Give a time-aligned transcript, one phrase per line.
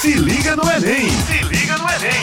[0.00, 1.10] Se liga no Enem!
[1.10, 2.22] Se liga no Enem!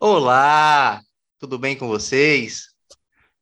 [0.00, 1.00] Olá,
[1.38, 2.74] tudo bem com vocês?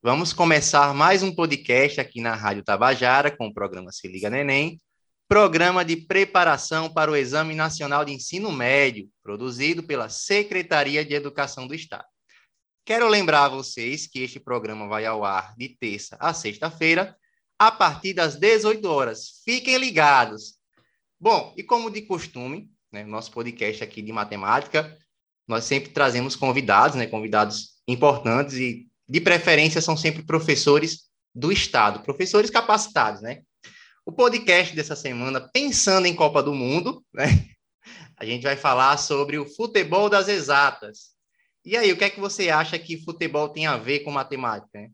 [0.02, 4.36] Vamos começar mais um podcast aqui na Rádio Tabajara com o programa Se Liga no
[4.36, 4.78] Enem,
[5.26, 11.66] programa de preparação para o Exame Nacional de Ensino Médio, produzido pela Secretaria de Educação
[11.66, 12.04] do Estado.
[12.84, 17.16] Quero lembrar a vocês que este programa vai ao ar de terça a sexta-feira,
[17.58, 19.40] a partir das 18 horas.
[19.42, 20.58] Fiquem ligados.
[21.18, 24.96] Bom, e como de costume, né, nosso podcast aqui de matemática,
[25.46, 31.02] nós sempre trazemos convidados, né, convidados importantes e, de preferência, são sempre professores
[31.34, 33.42] do Estado, professores capacitados, né?
[34.04, 37.26] O podcast dessa semana, pensando em Copa do Mundo, né?
[38.16, 41.10] A gente vai falar sobre o futebol das exatas.
[41.64, 44.80] E aí, o que é que você acha que futebol tem a ver com matemática?
[44.80, 44.90] Né?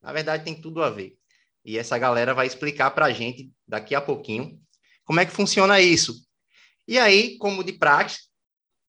[0.00, 1.16] Na verdade, tem tudo a ver.
[1.64, 4.58] E essa galera vai explicar para a gente daqui a pouquinho
[5.04, 6.29] como é que funciona isso.
[6.90, 8.20] E aí, como de prática,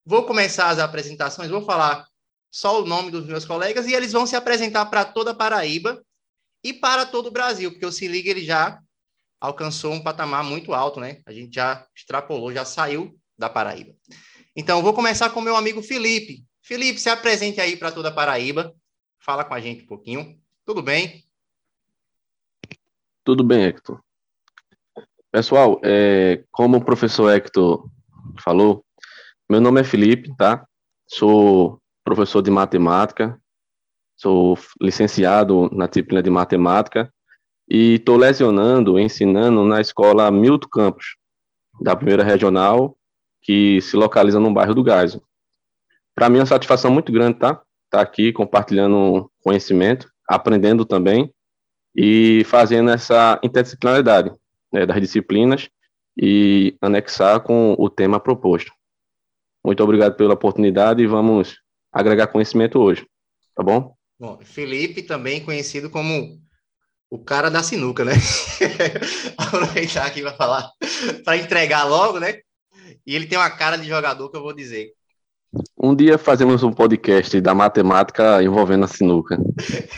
[0.04, 2.08] vou começar as apresentações, vou falar
[2.50, 6.04] só o nome dos meus colegas e eles vão se apresentar para toda a Paraíba
[6.64, 8.82] e para todo o Brasil, porque o Se Liga ele já
[9.40, 11.22] alcançou um patamar muito alto, né?
[11.28, 13.94] A gente já extrapolou, já saiu da Paraíba.
[14.56, 16.44] Então, vou começar com meu amigo Felipe.
[16.60, 18.74] Felipe, se apresente aí para toda a Paraíba.
[19.20, 20.42] Fala com a gente um pouquinho.
[20.66, 21.24] Tudo bem?
[23.24, 24.02] Tudo bem, Hector.
[25.32, 27.90] Pessoal, é, como o professor Hector
[28.44, 28.84] falou,
[29.50, 30.68] meu nome é Felipe, tá?
[31.08, 33.40] Sou professor de matemática,
[34.18, 37.10] sou licenciado na disciplina de matemática
[37.70, 41.16] e estou lecionando, ensinando na escola Milton Campos,
[41.80, 42.98] da primeira regional,
[43.42, 45.22] que se localiza no bairro do Gásio.
[46.14, 47.52] Para mim é uma satisfação muito grande, tá?
[47.52, 51.34] Estar tá aqui compartilhando conhecimento, aprendendo também
[51.96, 54.41] e fazendo essa interdisciplinaridade
[54.72, 55.70] né, das disciplinas
[56.18, 58.72] e anexar com o tema proposto.
[59.64, 61.58] Muito obrigado pela oportunidade e vamos
[61.92, 63.06] agregar conhecimento hoje,
[63.56, 63.96] tá bom?
[64.20, 66.40] Bom, Felipe também conhecido como
[67.10, 68.14] o cara da sinuca, né?
[69.38, 70.72] Aproveitar aqui para falar,
[71.26, 72.40] para entregar logo, né?
[73.06, 74.94] E ele tem uma cara de jogador que eu vou dizer.
[75.78, 79.38] Um dia fazemos um podcast da matemática envolvendo a sinuca.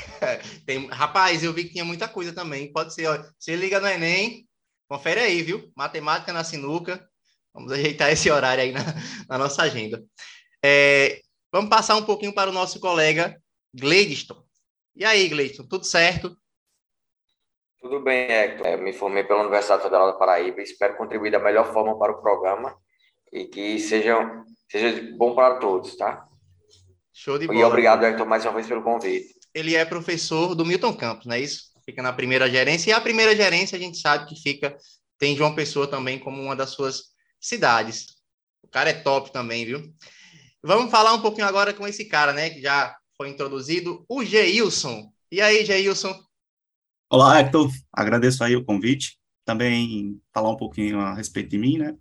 [0.66, 2.72] Tem, rapaz, eu vi que tinha muita coisa também.
[2.74, 4.48] Pode ser, ó, se liga no Enem,
[4.88, 5.72] confere aí, viu?
[5.76, 7.08] Matemática na sinuca.
[7.54, 8.82] Vamos ajeitar esse horário aí na,
[9.30, 10.04] na nossa agenda.
[10.64, 11.22] É,
[11.52, 13.40] vamos passar um pouquinho para o nosso colega
[13.74, 14.44] Gladstone.
[14.96, 16.38] E aí, Gladstone, tudo certo?
[17.82, 18.66] Tudo bem, Hector.
[18.66, 22.14] Eu me formei pela Universidade Federal da Paraíba e espero contribuir da melhor forma para
[22.14, 22.78] o programa
[23.32, 24.16] e que seja,
[24.70, 26.26] seja bom para todos, tá?
[27.12, 27.60] Show de bola.
[27.60, 29.34] E obrigado, Hector, mais uma vez pelo convite.
[29.54, 31.73] Ele é professor do Milton Campos, não é isso?
[31.86, 32.90] Fica na primeira gerência.
[32.90, 34.76] E a primeira gerência a gente sabe que fica,
[35.18, 38.08] tem João Pessoa também como uma das suas cidades.
[38.62, 39.94] O cara é top também, viu?
[40.64, 42.50] Vamos falar um pouquinho agora com esse cara, né?
[42.50, 45.12] Que já foi introduzido, o Geilson.
[45.32, 46.18] E aí, Geilson?
[47.10, 47.70] Olá, Hector.
[47.92, 49.20] Agradeço aí o convite.
[49.46, 51.94] Também falar um pouquinho a respeito de mim, né?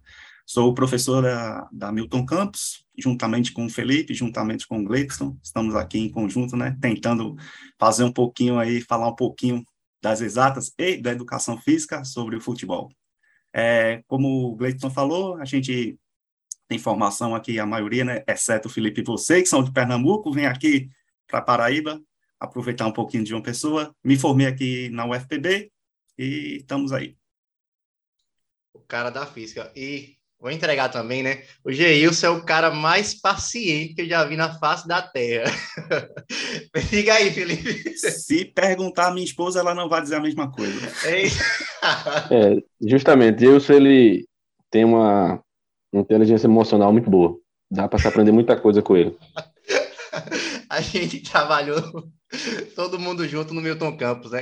[0.46, 5.36] Sou professor da, da Milton Campos, juntamente com o Felipe, juntamente com o Gleidson.
[5.42, 6.76] Estamos aqui em conjunto, né?
[6.80, 7.36] Tentando
[7.78, 9.64] fazer um pouquinho aí, falar um pouquinho
[10.02, 12.90] das exatas e da educação física sobre o futebol.
[13.54, 15.98] É, como o Gleidson falou, a gente
[16.66, 18.24] tem formação aqui, a maioria, né?
[18.26, 20.90] Exceto o Felipe e você, que são de Pernambuco, vem aqui
[21.26, 22.02] para Paraíba,
[22.40, 23.94] aproveitar um pouquinho de uma pessoa.
[24.02, 25.70] Me formei aqui na UFPB
[26.18, 27.16] e estamos aí.
[28.72, 29.70] O cara da física.
[29.76, 31.42] E vou entregar também, né?
[31.64, 35.48] O Geilson é o cara mais paciente que eu já vi na face da Terra.
[36.88, 37.96] Fica aí, Felipe.
[37.96, 40.80] Se perguntar a minha esposa, ela não vai dizer a mesma coisa.
[42.28, 44.26] é, justamente, Geilson, ele
[44.68, 45.40] tem uma
[45.94, 47.38] inteligência emocional muito boa.
[47.70, 49.16] Dá para se aprender muita coisa com ele.
[50.68, 51.80] a gente trabalhou
[52.74, 54.40] todo mundo junto no Milton Campos, né?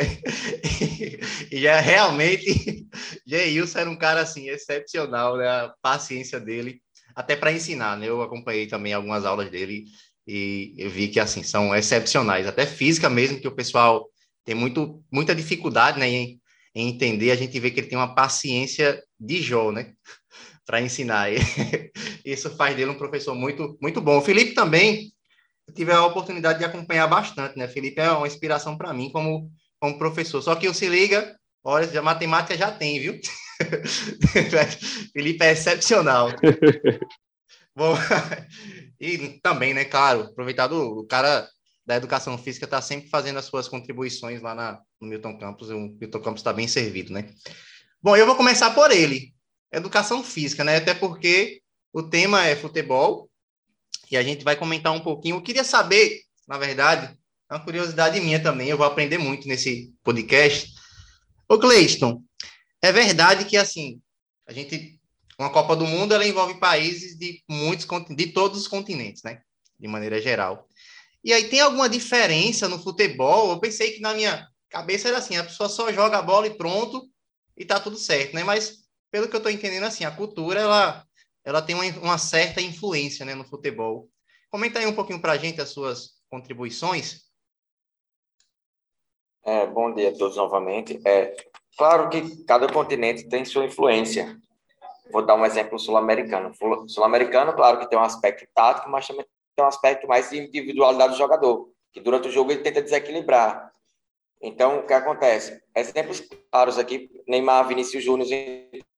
[1.51, 2.87] E, já realmente,
[3.27, 5.49] Geilson era um cara assim excepcional, né?
[5.49, 6.81] A paciência dele,
[7.15, 8.09] até para ensinar, né?
[8.09, 9.85] Eu acompanhei também algumas aulas dele
[10.27, 14.09] e eu vi que assim são excepcionais, até física mesmo, que o pessoal
[14.45, 16.41] tem muito, muita dificuldade, né, em,
[16.75, 17.31] em entender.
[17.31, 19.93] A gente vê que ele tem uma paciência de Jó, né?
[20.71, 21.29] para ensinar.
[22.25, 24.19] Isso faz dele um professor muito, muito bom.
[24.19, 25.13] O Felipe também
[25.75, 27.69] tive a oportunidade de acompanhar bastante, né?
[27.69, 30.43] Felipe é uma inspiração para mim como, como professor.
[30.43, 33.21] Só que o se liga, olha, a matemática já tem, viu?
[35.13, 36.31] Felipe é excepcional.
[37.77, 37.95] Bom,
[39.01, 41.49] e também, né, claro, aproveitado o cara
[41.87, 45.79] da educação física está sempre fazendo as suas contribuições lá na, no Milton Campos, o
[45.79, 47.31] Milton Campos está bem servido, né?
[48.03, 49.33] Bom, eu vou começar por ele,
[49.73, 50.77] educação física, né?
[50.77, 51.63] Até porque
[51.93, 53.30] o tema é futebol
[54.11, 55.37] e a gente vai comentar um pouquinho.
[55.37, 57.17] Eu queria saber, na verdade,
[57.51, 60.73] é uma curiosidade minha também, eu vou aprender muito nesse podcast.
[61.49, 62.23] Ô, Cleiston,
[62.83, 64.01] é verdade que, assim,
[64.47, 64.99] a gente,
[65.39, 69.43] uma Copa do Mundo, ela envolve países de muitos, de todos os continentes, né?
[69.79, 70.69] De maneira geral.
[71.23, 73.51] E aí tem alguma diferença no futebol?
[73.51, 76.57] Eu pensei que na minha cabeça era assim, a pessoa só joga a bola e
[76.57, 77.09] pronto,
[77.57, 78.43] e tá tudo certo, né?
[78.43, 78.79] Mas,
[79.11, 81.05] pelo que eu tô entendendo, assim, a cultura, ela,
[81.51, 84.09] ela tem uma, uma certa influência, né, no futebol.
[84.51, 87.23] Comenta aí um pouquinho pra gente as suas contribuições.
[89.45, 91.01] É, bom dia a todos novamente.
[91.05, 91.35] É,
[91.77, 94.39] claro que cada continente tem sua influência.
[95.11, 96.53] Vou dar um exemplo sul-americano.
[96.89, 99.27] Sul-americano, claro que tem um aspecto tático, mas também
[99.57, 103.73] tem um aspecto mais de individualidade do jogador, que durante o jogo ele tenta desequilibrar.
[104.41, 105.61] Então, o que acontece?
[105.75, 108.29] Exemplos claros aqui, Neymar, Vinícius Júnior.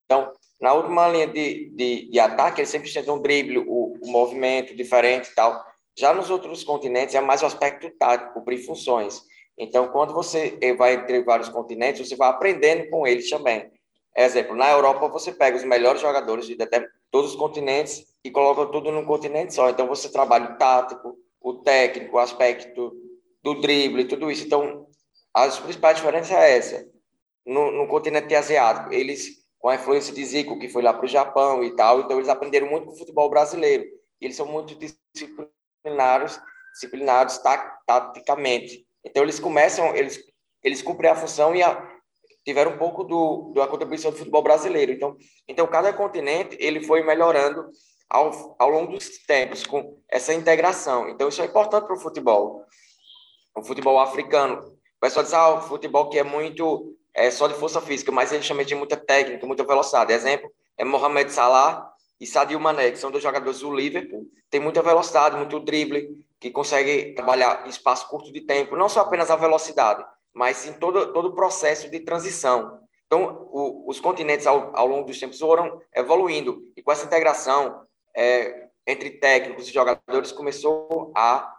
[0.04, 0.32] Então,
[0.62, 4.76] na última linha de, de, de ataque, ele sempre tenta um drible, o, o, movimento
[4.76, 5.60] diferente e tal.
[5.98, 9.22] Já nos outros continentes, é mais o aspecto tático, cumprir funções.
[9.58, 13.68] Então, quando você vai entre vários continentes, você vai aprendendo com eles também.
[14.16, 16.56] Exemplo, na Europa, você pega os melhores jogadores de
[17.10, 19.68] todos os continentes e coloca tudo num continente só.
[19.68, 22.92] Então, você trabalha o tático, o técnico, o aspecto
[23.42, 24.46] do drible, tudo isso.
[24.46, 24.86] Então,
[25.34, 26.86] as principais diferenças é essa.
[27.44, 31.08] No, no continente asiático, eles, com a influência de Zico, que foi lá para o
[31.08, 33.84] Japão e tal, então eles aprenderam muito com o futebol brasileiro.
[34.20, 36.40] Eles são muito disciplinados,
[36.74, 37.40] disciplinados
[37.86, 38.84] taticamente.
[39.04, 40.20] Então eles começam, eles,
[40.64, 41.80] eles cumprem a função e a,
[42.44, 44.90] tiveram um pouco do, da contribuição do futebol brasileiro.
[44.90, 45.16] Então,
[45.46, 47.70] então cada continente ele foi melhorando
[48.10, 51.08] ao, ao longo dos tempos com essa integração.
[51.08, 52.64] Então isso é importante para o futebol.
[53.56, 57.80] O futebol africano pessoal diz, ah, o futebol que é muito é só de força
[57.80, 60.12] física, mas ele chama de muita técnica, muita velocidade.
[60.12, 64.82] Exemplo, é Mohamed Salah e Sadio Mané, que são dois jogadores do Liverpool, tem muita
[64.82, 70.04] velocidade, muito drible, que consegue trabalhar espaço curto de tempo, não só apenas a velocidade,
[70.32, 72.80] mas em todo, todo o processo de transição.
[73.06, 77.82] Então, o, os continentes, ao, ao, longo dos tempos, foram evoluindo, e com essa integração
[78.16, 81.52] é, entre técnicos e jogadores, começou a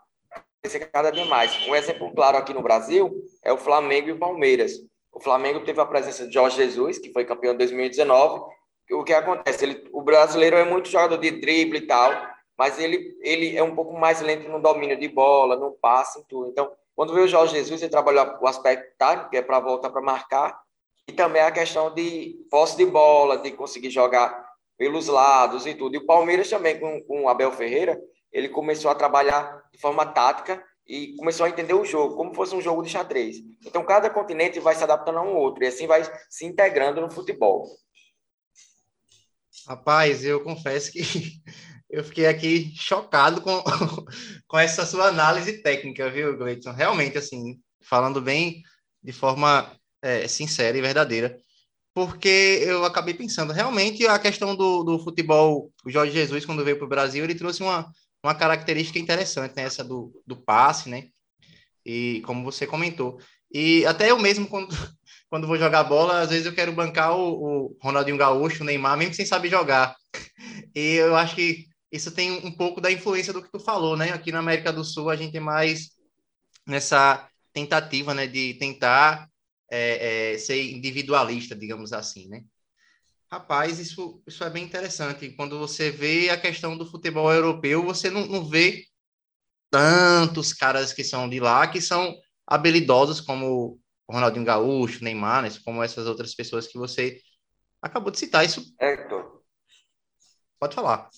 [0.62, 1.68] crescer cada vez mais.
[1.68, 3.14] Um exemplo claro aqui no Brasil
[3.44, 4.74] é o Flamengo e o Palmeiras.
[5.24, 8.44] Flamengo teve a presença de Jorge Jesus, que foi campeão em 2019.
[8.92, 9.64] O que acontece?
[9.64, 12.12] Ele, o brasileiro é muito jogador de drible e tal,
[12.58, 16.24] mas ele, ele é um pouco mais lento no domínio de bola, no passe e
[16.26, 16.50] tudo.
[16.50, 19.90] Então, quando veio o Jorge Jesus, ele trabalhou o aspecto tático, que é para voltar
[19.90, 20.62] para marcar,
[21.08, 24.46] e também a questão de posse de bola, de conseguir jogar
[24.78, 25.96] pelos lados e tudo.
[25.96, 28.00] E o Palmeiras também, com, com o Abel Ferreira,
[28.32, 32.56] ele começou a trabalhar de forma tática e começou a entender o jogo, como fosse
[32.56, 33.38] um jogo de xadrez.
[33.66, 37.12] Então, cada continente vai se adaptando a um outro, e assim vai se integrando no
[37.12, 37.66] futebol.
[39.68, 41.02] Rapaz, eu confesso que
[41.90, 43.64] eu fiquei aqui chocado com,
[44.48, 46.72] com essa sua análise técnica, viu, Gleiton?
[46.72, 48.62] Realmente, assim, falando bem
[49.02, 49.72] de forma
[50.02, 51.38] é, sincera e verdadeira
[51.94, 56.78] porque eu acabei pensando, realmente a questão do, do futebol, o Jorge Jesus, quando veio
[56.78, 57.92] para o Brasil, ele trouxe uma,
[58.24, 59.64] uma característica interessante, né?
[59.64, 61.10] Essa do, do passe, né?
[61.86, 63.20] E como você comentou.
[63.52, 64.70] E até eu mesmo, quando,
[65.30, 68.98] quando vou jogar bola, às vezes eu quero bancar o, o Ronaldinho Gaúcho, o Neymar,
[68.98, 69.96] mesmo sem saber jogar.
[70.76, 74.12] E eu acho que isso tem um pouco da influência do que tu falou, né?
[74.12, 75.92] Aqui na América do Sul, a gente é mais
[76.66, 78.26] nessa tentativa, né?
[78.26, 79.30] De tentar
[79.72, 82.44] é, é, ser individualista, digamos assim, né?
[83.34, 85.32] Rapaz, isso, isso é bem interessante.
[85.32, 88.86] Quando você vê a questão do futebol europeu, você não, não vê
[89.72, 95.50] tantos caras que são de lá, que são habilidosos como o Ronaldinho Gaúcho, Neymar, né?
[95.66, 97.20] como essas outras pessoas que você
[97.82, 98.46] acabou de citar.
[98.46, 98.72] Isso.
[98.80, 99.42] Hector.
[100.60, 101.10] Pode falar.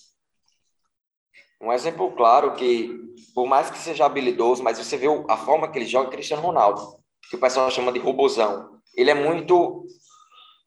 [1.60, 2.98] Um exemplo claro que,
[3.34, 6.96] por mais que seja habilidoso, mas você vê a forma que ele joga, Cristiano Ronaldo,
[7.28, 8.80] que o pessoal chama de robozão.
[8.96, 9.86] Ele é muito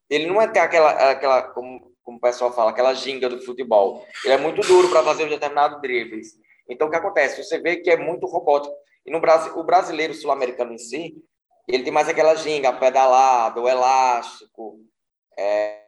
[0.10, 4.06] ele não é aquela, aquela como, como o pessoal fala, aquela ginga do futebol.
[4.24, 6.34] Ele é muito duro para fazer um determinado dribles.
[6.68, 7.44] Então, o que acontece?
[7.44, 8.74] Você vê que é muito robótico.
[9.06, 11.16] E no Brasil, o brasileiro sul-americano em si,
[11.68, 14.80] ele tem mais aquela ginga, pedalado, o elástico,
[15.38, 15.84] é,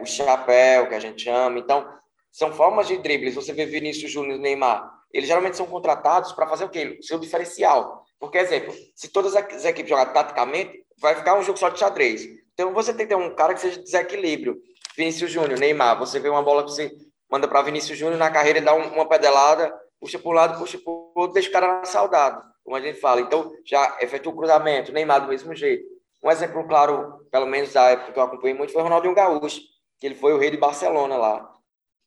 [0.00, 1.58] o chapéu, que a gente chama.
[1.58, 1.86] Então,
[2.30, 3.34] são formas de dribles.
[3.34, 6.98] Você vê Vinícius Júnior e Neymar, eles geralmente são contratados para fazer o quê?
[7.00, 8.04] O seu diferencial.
[8.18, 12.26] Porque, exemplo, se todas as equipes jogarem taticamente, vai ficar um jogo só de xadrez.
[12.58, 14.56] Então você tem que ter um cara que seja desequilíbrio.
[14.96, 16.90] Vinícius Júnior, Neymar, você vê uma bola que você
[17.30, 19.70] manda para Vinícius Júnior na carreira, ele dá uma pedelada,
[20.00, 22.80] puxa para um lado, puxa para o outro, deixa o cara na saudade, como a
[22.80, 23.20] gente fala.
[23.20, 25.84] Então já efetua o cruzamento, Neymar do mesmo jeito.
[26.24, 29.60] Um exemplo claro, pelo menos da época que eu acompanhei muito, foi Ronaldinho Gaúcho,
[29.98, 31.52] que ele foi o rei de Barcelona lá.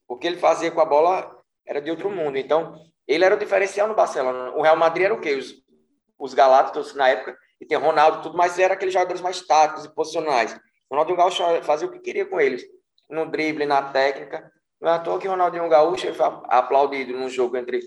[0.08, 2.38] O que ele fazia com a bola era de outro mundo.
[2.38, 2.76] Então,
[3.08, 4.52] ele era o diferencial no Barcelona.
[4.56, 5.36] O Real Madrid era o quê?
[5.36, 5.54] Os,
[6.18, 9.94] os Galácticos na época, e tem Ronaldo tudo, mas era aqueles jogadores mais táticos e
[9.94, 10.58] posicionais.
[10.90, 12.64] Ronaldinho Gaúcho fazia o que queria com eles,
[13.10, 14.52] no drible, na técnica.
[14.82, 17.82] Não é à toa que Ronaldinho Gaúcho foi aplaudido no jogo entre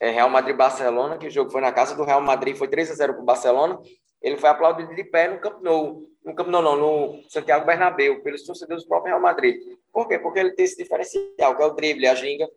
[0.00, 2.68] é, Real Madrid e Barcelona, que o jogo foi na casa do Real Madrid, foi
[2.68, 3.78] 3 a 0 para o Barcelona.
[4.20, 8.22] Ele foi aplaudido de pé no Camp Nou, no Camp Nou, não, no Santiago Bernabéu,
[8.22, 9.60] pelos torcedores do próprio Real Madrid.
[9.92, 10.18] Por quê?
[10.18, 12.48] Porque ele tem esse diferencial, que é o drible, a ginga.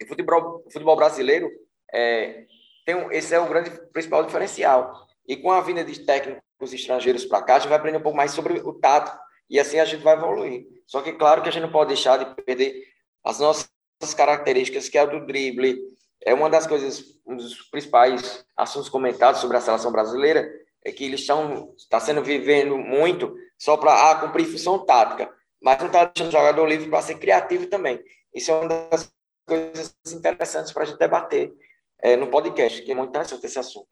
[0.00, 1.50] E futebol, futebol brasileiro,
[1.92, 2.44] é,
[2.84, 5.07] tem um, esse é o grande principal diferencial.
[5.28, 8.16] E com a vinda de técnicos estrangeiros para cá, a gente vai aprender um pouco
[8.16, 9.16] mais sobre o tato,
[9.48, 10.66] e assim a gente vai evoluir.
[10.86, 12.82] Só que, claro, que a gente não pode deixar de perder
[13.22, 13.68] as nossas
[14.16, 15.78] características, que é o do drible,
[16.24, 20.50] é uma das coisas, um dos principais assuntos comentados sobre a seleção brasileira,
[20.84, 25.30] é que eles estão está sendo vivendo muito só para ah, cumprir função tática,
[25.60, 28.02] mas não está deixando o jogador livre para ser criativo também.
[28.34, 29.12] Isso é uma das
[29.46, 31.52] coisas interessantes para a gente debater
[32.00, 33.88] é, no podcast, que é muito interessante esse assunto.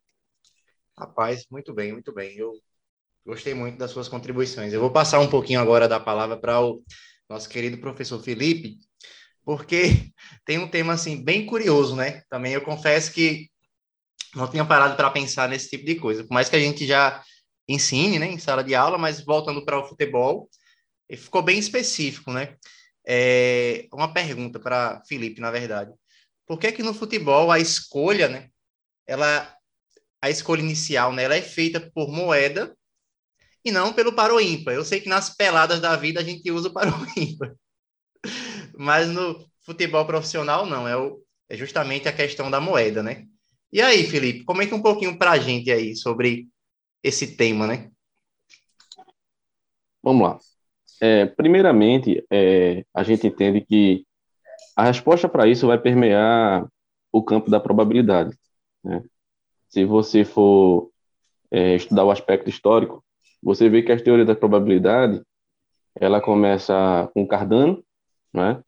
[0.98, 2.36] Rapaz, muito bem, muito bem.
[2.38, 2.54] Eu
[3.24, 4.72] gostei muito das suas contribuições.
[4.72, 6.82] Eu vou passar um pouquinho agora da palavra para o
[7.28, 8.78] nosso querido professor Felipe,
[9.44, 10.10] porque
[10.46, 12.22] tem um tema assim bem curioso, né?
[12.30, 13.50] Também eu confesso que
[14.34, 16.24] não tinha parado para pensar nesse tipo de coisa.
[16.24, 17.22] Por mais que a gente já
[17.68, 20.48] ensine, né, em sala de aula, mas voltando para o futebol,
[21.10, 22.56] ficou bem específico, né?
[23.06, 25.92] É uma pergunta para Felipe, na verdade.
[26.46, 28.48] Por que que no futebol a escolha, né,
[29.06, 29.55] ela
[30.20, 32.76] a escolha inicial, né, ela é feita por moeda
[33.64, 34.74] e não pelo paro ímpar?
[34.74, 37.54] Eu sei que nas peladas da vida a gente usa o paro ímpar.
[38.78, 40.86] Mas no futebol profissional, não.
[40.86, 43.24] É, o, é justamente a questão da moeda, né?
[43.72, 46.48] E aí, Felipe, comenta um pouquinho para a gente aí sobre
[47.02, 47.90] esse tema, né?
[50.02, 50.38] Vamos lá.
[51.00, 54.06] É, primeiramente, é, a gente entende que
[54.76, 56.66] a resposta para isso vai permear
[57.12, 58.36] o campo da probabilidade.
[58.84, 59.02] Né?
[59.76, 60.88] Se você for
[61.50, 63.04] é, estudar o aspecto histórico,
[63.42, 65.20] você vê que a teoria da probabilidade
[66.00, 67.84] ela começa com Cardano,
[68.32, 68.58] né?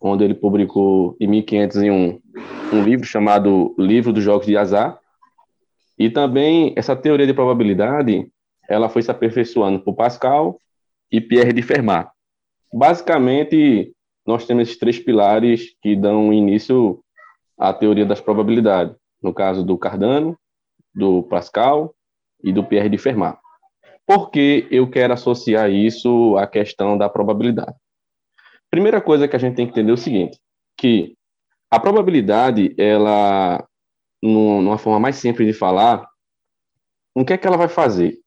[0.00, 2.20] onde ele publicou em 1501
[2.72, 4.98] um livro chamado Livro dos Jogos de Azar.
[5.96, 8.28] E também essa teoria de probabilidade,
[8.68, 10.60] ela foi se aperfeiçoando por Pascal
[11.08, 12.10] e Pierre de Fermat.
[12.74, 13.92] Basicamente,
[14.26, 17.00] nós temos esses três pilares que dão início
[17.56, 20.36] à teoria das probabilidades, no caso do Cardano,
[20.98, 21.94] do Pascal
[22.42, 23.38] e do Pierre de Fermat.
[24.04, 27.76] Por que eu quero associar isso à questão da probabilidade?
[28.70, 30.38] Primeira coisa que a gente tem que entender é o seguinte,
[30.76, 31.16] que
[31.70, 33.64] a probabilidade, ela,
[34.22, 36.06] numa forma mais simples de falar,
[37.14, 38.18] o que é que ela vai fazer?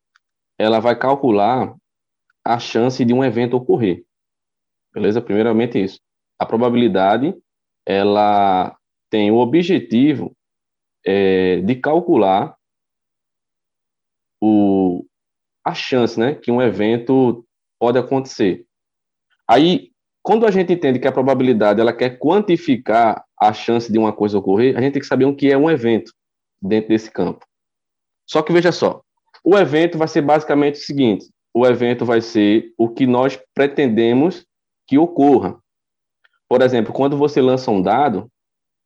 [0.58, 1.76] Ela vai calcular
[2.46, 4.04] a chance de um evento ocorrer.
[4.94, 5.22] Beleza?
[5.22, 6.00] Primeiramente isso.
[6.40, 7.36] A probabilidade,
[7.86, 8.76] ela
[9.10, 10.36] tem o objetivo
[11.06, 12.56] é, de calcular
[14.42, 15.06] o,
[15.64, 17.46] a chance né, que um evento
[17.80, 18.66] pode acontecer.
[19.48, 19.92] Aí,
[20.24, 24.38] quando a gente entende que a probabilidade ela quer quantificar a chance de uma coisa
[24.38, 26.14] ocorrer, a gente tem que saber o que é um evento
[26.62, 27.46] dentro desse campo.
[28.28, 29.02] Só que veja só,
[29.44, 34.46] o evento vai ser basicamente o seguinte: o evento vai ser o que nós pretendemos
[34.88, 35.60] que ocorra.
[36.48, 38.30] Por exemplo, quando você lança um dado,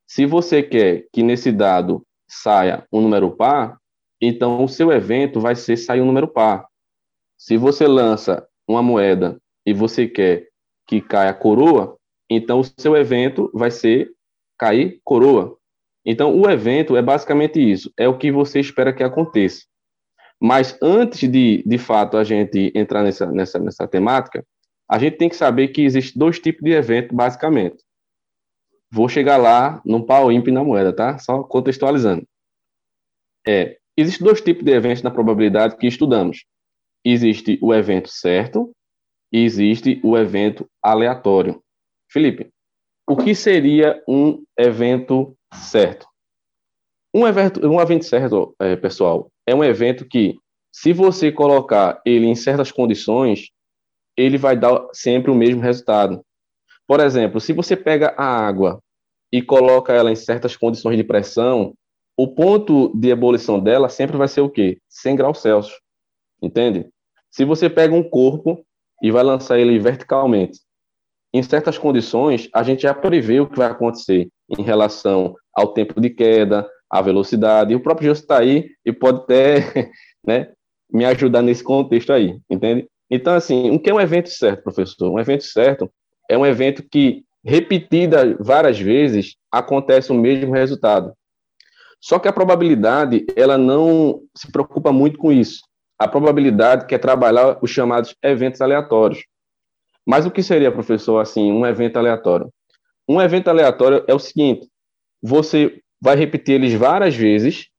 [0.07, 3.77] se você quer que nesse dado saia um número par,
[4.22, 6.67] então o seu evento vai ser sair um número par.
[7.38, 10.48] Se você lança uma moeda e você quer
[10.88, 11.98] que caia coroa,
[12.29, 14.12] então o seu evento vai ser
[14.57, 15.57] cair coroa.
[16.05, 19.65] Então o evento é basicamente isso, é o que você espera que aconteça.
[20.39, 24.45] Mas antes de, de fato, a gente entrar nessa, nessa, nessa temática,
[24.88, 27.84] a gente tem que saber que existe dois tipos de evento, basicamente.
[28.91, 31.17] Vou chegar lá no pau ímpio na moeda, tá?
[31.17, 32.27] Só contextualizando.
[33.48, 36.46] É, Existem dois tipos de eventos na probabilidade que estudamos.
[37.04, 38.72] Existe o evento certo
[39.32, 41.62] e existe o evento aleatório.
[42.12, 42.50] Felipe,
[43.08, 46.08] o que seria um evento certo?
[47.14, 50.36] Um evento, um evento certo, é, pessoal, é um evento que,
[50.74, 53.52] se você colocar ele em certas condições,
[54.18, 56.22] ele vai dar sempre o mesmo resultado.
[56.88, 58.82] Por exemplo, se você pega a água
[59.32, 61.74] e coloca ela em certas condições de pressão,
[62.17, 64.79] o ponto de ebulição dela sempre vai ser o quê?
[64.89, 65.79] 100 graus Celsius.
[66.41, 66.88] Entende?
[67.29, 68.65] Se você pega um corpo
[69.01, 70.60] e vai lançar ele verticalmente.
[71.34, 76.00] Em certas condições, a gente já prevê o que vai acontecer em relação ao tempo
[76.00, 77.75] de queda, à velocidade.
[77.75, 79.91] o próprio José está aí e pode até
[80.25, 80.51] né,
[80.91, 82.88] me ajudar nesse contexto aí, entende?
[83.12, 85.12] Então, assim, o que é um evento certo, professor?
[85.12, 85.91] Um evento certo
[86.29, 91.13] é um evento que repetida várias vezes, acontece o mesmo resultado.
[92.00, 95.62] Só que a probabilidade, ela não se preocupa muito com isso.
[95.98, 99.25] A probabilidade quer trabalhar os chamados eventos aleatórios.
[100.06, 102.52] Mas o que seria, professor, assim, um evento aleatório?
[103.08, 104.68] Um evento aleatório é o seguinte:
[105.22, 107.70] você vai repetir eles várias vezes,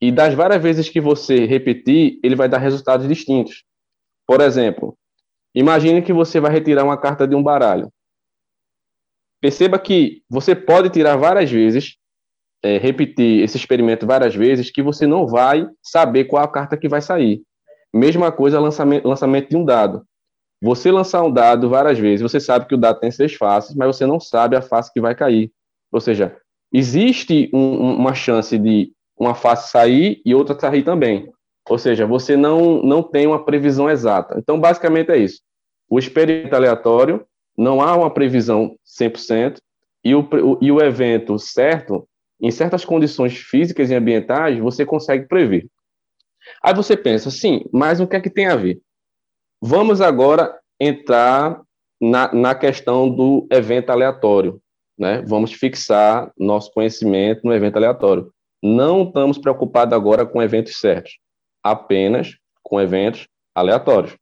[0.00, 3.64] e das várias vezes que você repetir, ele vai dar resultados distintos.
[4.26, 4.96] Por exemplo,
[5.54, 7.92] imagine que você vai retirar uma carta de um baralho.
[9.40, 11.96] Perceba que você pode tirar várias vezes,
[12.62, 16.88] é, repetir esse experimento várias vezes, que você não vai saber qual a carta que
[16.88, 17.42] vai sair.
[17.92, 20.04] Mesma coisa lançamento, lançamento de um dado.
[20.62, 23.96] Você lançar um dado várias vezes, você sabe que o dado tem seis faces, mas
[23.96, 25.50] você não sabe a face que vai cair.
[25.90, 26.36] Ou seja,
[26.72, 31.30] existe um, uma chance de uma face sair e outra sair também.
[31.68, 34.36] Ou seja, você não, não tem uma previsão exata.
[34.38, 35.40] Então, basicamente é isso.
[35.88, 37.24] O experimento aleatório,
[37.56, 39.58] não há uma previsão 100%,
[40.02, 40.26] e o,
[40.60, 42.08] e o evento certo,
[42.40, 45.68] em certas condições físicas e ambientais, você consegue prever.
[46.62, 48.80] Aí você pensa, sim, mas o que é que tem a ver?
[49.60, 51.60] Vamos agora entrar
[52.00, 54.60] na, na questão do evento aleatório.
[54.98, 55.22] Né?
[55.26, 58.32] Vamos fixar nosso conhecimento no evento aleatório.
[58.62, 61.18] Não estamos preocupados agora com eventos certos,
[61.62, 64.16] apenas com eventos aleatórios.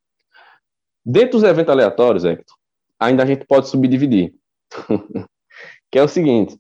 [1.05, 2.57] Dentro dos eventos aleatórios, Hector,
[2.99, 4.35] ainda a gente pode subdividir.
[5.91, 6.57] que é o seguinte: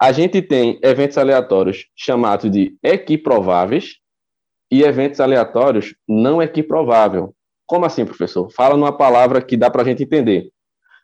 [0.00, 3.96] a gente tem eventos aleatórios chamados de equiprováveis
[4.70, 7.34] e eventos aleatórios não equiprovável.
[7.66, 8.48] Como assim, professor?
[8.50, 10.50] Fala numa palavra que dá para a gente entender.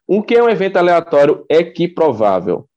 [0.07, 2.69] O que é um evento aleatório equiprovável?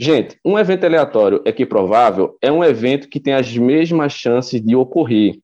[0.00, 5.38] Gente, um evento aleatório equiprovável é um evento que tem as mesmas chances de ocorrer.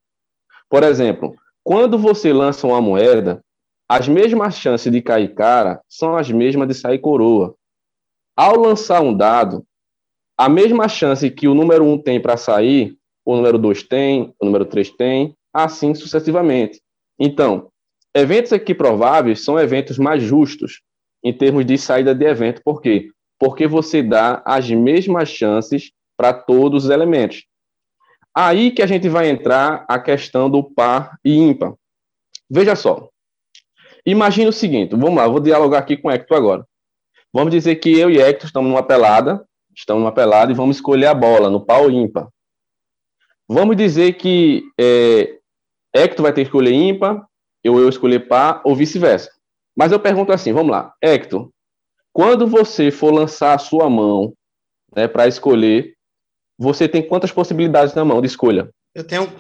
[0.71, 1.35] Por exemplo,
[1.65, 3.43] quando você lança uma moeda,
[3.89, 7.57] as mesmas chances de cair cara são as mesmas de sair coroa.
[8.37, 9.66] Ao lançar um dado,
[10.37, 14.35] a mesma chance que o número 1 um tem para sair, o número 2 tem,
[14.41, 16.81] o número 3 tem, assim sucessivamente.
[17.19, 17.71] Então,
[18.15, 20.83] eventos equiprováveis são eventos mais justos
[21.25, 22.61] em termos de saída de evento.
[22.63, 23.11] Por quê?
[23.39, 27.45] Porque você dá as mesmas chances para todos os elementos.
[28.35, 31.75] Aí que a gente vai entrar a questão do par e ímpar.
[32.51, 33.09] Veja só.
[34.05, 36.67] Imagina o seguinte, vamos lá, vou dialogar aqui com o Hector agora.
[37.33, 39.46] Vamos dizer que eu e Hector estamos numa pelada,
[39.77, 42.29] estamos numa pelada e vamos escolher a bola no pau ímpar.
[43.49, 45.39] Vamos dizer que é,
[45.95, 47.25] Hector vai ter que escolher ímpar,
[47.63, 49.31] eu, eu escolher par ou vice-versa.
[49.77, 51.51] Mas eu pergunto assim, vamos lá, Hector,
[52.13, 54.33] quando você for lançar a sua mão
[54.95, 55.95] né, para escolher,
[56.59, 58.71] você tem quantas possibilidades na mão de escolha?
[58.95, 59.31] Eu tenho,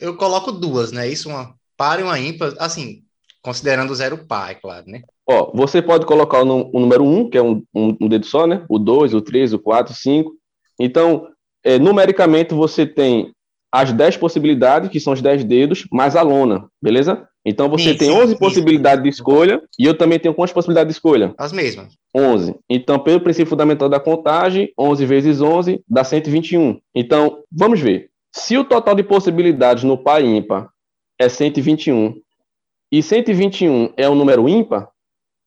[0.00, 1.06] eu coloco duas, né?
[1.06, 3.03] Isso, uma par e uma ímpar, assim,
[3.44, 5.02] considerando o zero par, é claro, né?
[5.28, 8.46] Ó, você pode colocar o, o número um, que é um, um, um, dedo só,
[8.46, 8.64] né?
[8.70, 10.32] O dois, o três, o quatro, o cinco.
[10.80, 11.28] Então,
[11.62, 13.32] é, numericamente, você tem
[13.70, 17.28] as 10 possibilidades, que são os 10 dedos, mais a lona, beleza?
[17.44, 20.94] Então você sim, tem 11 sim, possibilidades de escolha e eu também tenho quantas possibilidades
[20.94, 21.34] de escolha?
[21.36, 21.92] As mesmas.
[22.16, 22.54] 11.
[22.70, 26.78] Então, pelo princípio fundamental da contagem, 11 vezes 11 dá 121.
[26.94, 28.08] Então, vamos ver.
[28.32, 30.70] Se o total de possibilidades no par ímpar
[31.18, 32.14] é 121
[32.94, 34.88] e 121 é um número ímpar,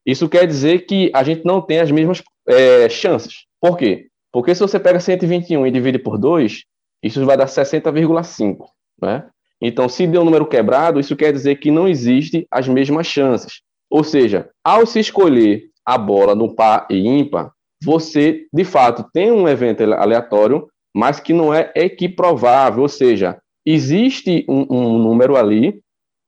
[0.06, 3.46] isso quer dizer que a gente não tem as mesmas é, chances.
[3.62, 4.08] Por quê?
[4.34, 6.64] Porque se você pega 121 e divide por 2,
[7.02, 8.66] isso vai dar 60,5,
[9.02, 9.30] né?
[9.62, 13.62] Então, se deu um número quebrado, isso quer dizer que não existe as mesmas chances.
[13.90, 19.32] Ou seja, ao se escolher a bola no par e ímpar, você, de fato, tem
[19.32, 25.82] um evento aleatório, mas que não é equiprovável, ou seja, existe um, um número ali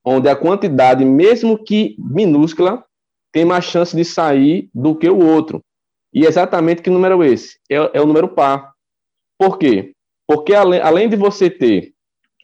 [0.10, 2.84] onde a quantidade, mesmo que minúscula,
[3.32, 5.64] tem mais chance de sair do que o outro.
[6.12, 7.60] E exatamente que número é esse?
[7.70, 8.74] É, é o número par.
[9.38, 9.94] Por quê?
[10.28, 11.94] Porque além, além de você ter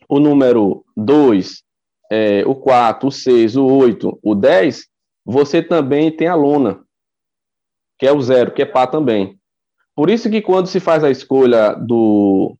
[0.08, 1.64] o número 2,
[2.08, 4.86] é, o 4, o 6, o 8, o 10,
[5.24, 6.84] você também tem a lona,
[7.98, 9.36] que é o zero, que é par também.
[9.92, 12.56] Por isso que quando se faz a escolha do,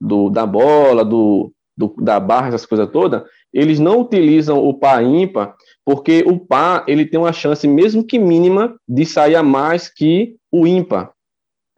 [0.00, 5.02] do da bola, do, do, da barra, essas coisas todas, eles não utilizam o par
[5.02, 5.54] ímpar,
[5.84, 10.36] porque o par ele tem uma chance, mesmo que mínima, de sair a mais que
[10.52, 11.12] o ímpar.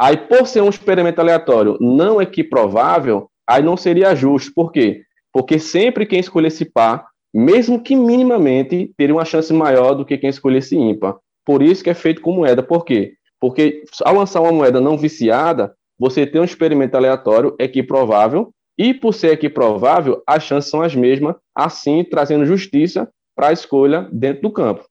[0.00, 4.52] Aí, por ser um experimento aleatório não equiprovável, aí não seria justo.
[4.54, 5.02] Por quê?
[5.32, 10.30] Porque sempre quem escolhesse par, mesmo que minimamente, teria uma chance maior do que quem
[10.30, 11.16] escolhesse ímpar.
[11.44, 12.62] Por isso que é feito com moeda.
[12.62, 13.14] Por quê?
[13.40, 19.12] Porque ao lançar uma moeda não viciada, você tem um experimento aleatório equiprovável, e por
[19.12, 24.52] ser equiprovável, as chances são as mesmas, assim trazendo justiça para a escolha dentro do
[24.52, 24.88] campo.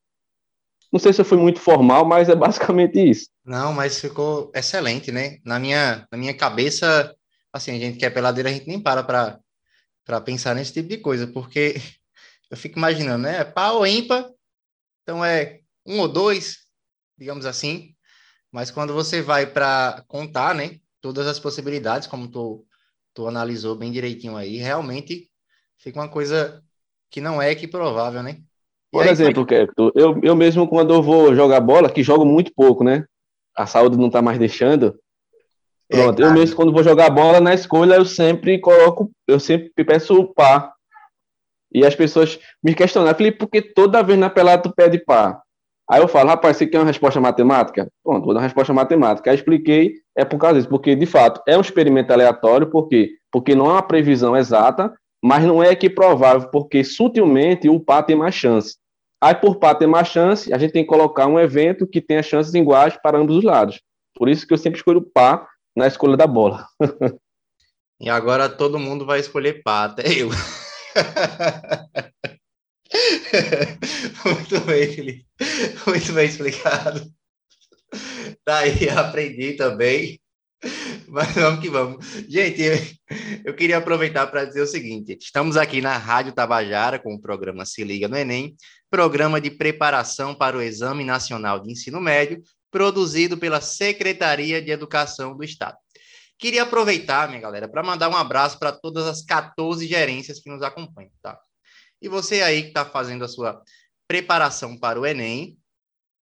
[0.92, 3.30] Não sei se eu fui muito formal, mas é basicamente isso.
[3.44, 5.38] Não, mas ficou excelente, né?
[5.46, 7.16] Na minha, na minha cabeça,
[7.52, 9.40] assim, a gente que é peladeira, a gente nem para
[10.06, 11.76] para pensar nesse tipo de coisa, porque
[12.50, 13.44] eu fico imaginando, né?
[13.44, 14.30] Pá ou ímpar,
[15.04, 16.60] então é um ou dois,
[17.18, 17.94] digamos assim,
[18.52, 22.66] mas quando você vai para contar, né, todas as possibilidades, como tu,
[23.18, 25.28] tu analisou bem direitinho aí, realmente
[25.76, 26.62] fica uma coisa
[27.10, 28.38] que não é equiprovável, né?
[28.92, 29.92] Por aí, exemplo, foi...
[29.96, 33.06] eu, eu mesmo quando eu vou jogar bola, que jogo muito pouco, né?
[33.56, 35.00] A saúde não tá mais deixando.
[35.90, 39.40] É, Pronto, é, eu mesmo quando vou jogar bola na escolha, eu sempre coloco, eu
[39.40, 40.72] sempre peço o par.
[41.74, 45.42] E as pessoas me questionam, Felipe, porque toda vez na pelada tu pede par?
[45.90, 47.90] Aí eu falo, rapaz, você quer uma resposta matemática?
[48.04, 49.30] Pronto, vou dar uma resposta matemática.
[49.30, 53.12] Aí expliquei, é por causa disso, porque de fato é um experimento aleatório, por quê?
[53.32, 58.04] Porque não é uma previsão exata, mas não é que provável, porque sutilmente o par
[58.04, 58.76] tem mais chance.
[59.22, 62.22] Aí, por par ter mais chance, a gente tem que colocar um evento que tenha
[62.22, 63.82] chances iguais para ambos os lados.
[64.14, 66.68] Por isso que eu sempre escolho par na escolha da bola.
[68.00, 70.30] e agora todo mundo vai escolher par, até eu.
[74.26, 75.26] Muito bem, Felipe.
[75.86, 77.12] Muito bem explicado.
[78.46, 80.20] Daí aprendi também.
[81.08, 82.06] Mas vamos que vamos.
[82.28, 82.62] Gente,
[83.46, 87.66] eu, queria aproveitar para dizer o seguinte: estamos aqui na Rádio Tabajara com o programa
[87.66, 88.56] Se Liga no Enem,
[88.90, 95.38] programa de preparação para o Exame Nacional de Ensino Médio, produzido pela Secretaria de Educação
[95.38, 95.78] do Estado.
[96.40, 100.62] Queria aproveitar, minha galera, para mandar um abraço para todas as 14 gerências que nos
[100.62, 101.40] acompanham, tá?
[102.02, 103.62] E você aí que está fazendo a sua
[104.08, 105.58] preparação para o Enem,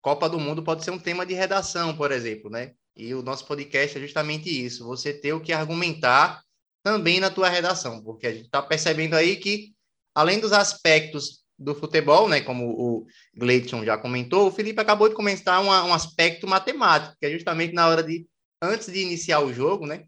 [0.01, 2.75] Copa do Mundo pode ser um tema de redação, por exemplo, né?
[2.97, 6.43] E o nosso podcast é justamente isso, você ter o que argumentar
[6.83, 9.75] também na tua redação, porque a gente está percebendo aí que,
[10.15, 15.15] além dos aspectos do futebol, né, como o Gleidson já comentou, o Felipe acabou de
[15.15, 18.27] comentar uma, um aspecto matemático, que é justamente na hora de,
[18.61, 20.05] antes de iniciar o jogo, né,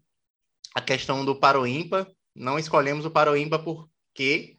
[0.75, 4.55] a questão do paroímpa, não escolhemos o paroímpa porque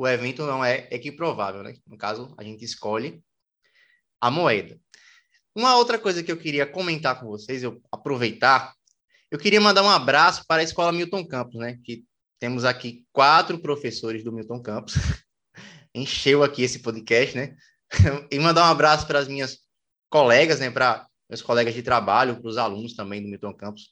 [0.00, 1.74] o evento não é equiprovável, né?
[1.86, 3.22] No caso, a gente escolhe
[4.18, 4.80] a moeda.
[5.54, 8.72] Uma outra coisa que eu queria comentar com vocês, eu aproveitar,
[9.30, 11.78] eu queria mandar um abraço para a Escola Milton Campos, né?
[11.84, 12.02] Que
[12.38, 14.94] temos aqui quatro professores do Milton Campos.
[15.94, 17.54] Encheu aqui esse podcast, né?
[18.32, 19.58] e mandar um abraço para as minhas
[20.08, 20.70] colegas, né?
[20.70, 23.90] Para meus colegas de trabalho, para os alunos também do Milton Campos.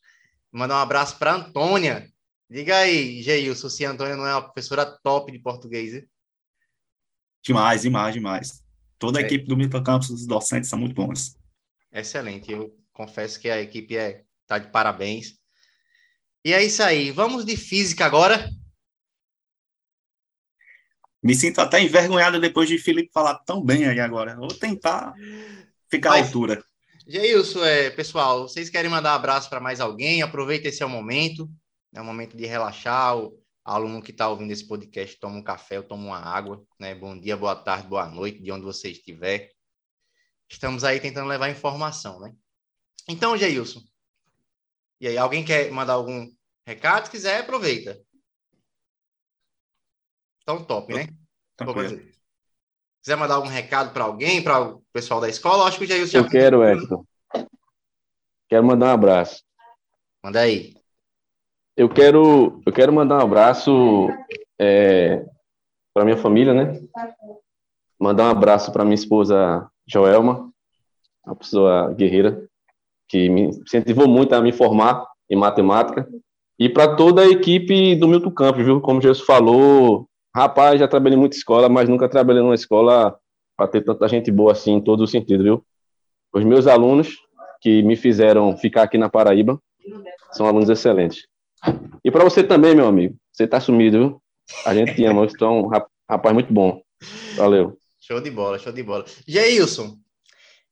[0.50, 2.10] Mandar um abraço para Antônia,
[2.50, 5.94] Diga aí, Geilson, se Antônia não é uma professora top de português.
[5.94, 6.08] Hein?
[7.42, 8.64] Demais, demais, demais.
[8.98, 9.26] Toda a é.
[9.26, 11.36] equipe do Milton Campos, os docentes são muito bons.
[11.92, 15.38] Excelente, eu confesso que a equipe é tá de parabéns.
[16.44, 18.48] E é isso aí, vamos de física agora.
[21.22, 24.36] Me sinto até envergonhado depois de Felipe falar tão bem aí agora.
[24.36, 25.12] Vou tentar
[25.90, 26.64] ficar Mas, à altura.
[27.06, 30.22] Geilson, é, pessoal, vocês querem mandar um abraço para mais alguém?
[30.22, 31.50] Aproveita esse é o momento.
[31.94, 33.16] É um momento de relaxar.
[33.16, 36.64] O aluno que está ouvindo esse podcast toma um café, toma uma água.
[36.78, 36.94] Né?
[36.94, 39.50] Bom dia, boa tarde, boa noite, de onde você estiver.
[40.50, 42.34] Estamos aí tentando levar informação, né?
[43.06, 43.82] Então, Geilson,
[45.00, 46.28] e aí, alguém quer mandar algum
[46.66, 47.04] recado?
[47.04, 48.00] Se quiser, aproveita.
[50.42, 51.06] Então, top, né?
[51.56, 52.00] Tranquilo.
[53.00, 55.66] Quiser mandar algum recado para alguém, para o pessoal da escola?
[55.66, 56.18] Acho que o Geilson já...
[56.18, 57.04] Eu quero, Hector.
[58.48, 59.44] Quero mandar um abraço.
[60.22, 60.77] Manda aí.
[61.78, 64.08] Eu quero, eu quero mandar um abraço
[64.58, 65.24] é,
[65.94, 66.80] para minha família, né?
[67.96, 70.50] Mandar um abraço para minha esposa Joelma,
[71.24, 72.44] uma pessoa guerreira,
[73.06, 76.08] que me incentivou muito a me formar em matemática.
[76.58, 78.80] E para toda a equipe do Milton Campos, viu?
[78.80, 83.16] Como Jesus falou, rapaz, já trabalhei em muita escola, mas nunca trabalhei numa escola
[83.56, 85.64] para ter tanta gente boa assim, em todo o sentido, viu?
[86.34, 87.14] Os meus alunos
[87.60, 89.62] que me fizeram ficar aqui na Paraíba
[90.32, 91.28] são alunos excelentes.
[92.04, 93.16] E para você também, meu amigo.
[93.32, 94.22] Você tá sumido, viu?
[94.64, 95.68] A gente te ama, você é um
[96.08, 96.82] rapaz muito bom.
[97.36, 97.78] Valeu.
[98.00, 99.04] Show de bola, show de bola.
[99.26, 99.98] Jailson,